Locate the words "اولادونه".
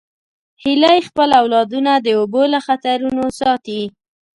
1.41-1.91